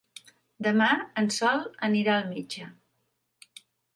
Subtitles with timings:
[0.67, 0.87] Demà
[1.23, 2.71] en Sol anirà al metge.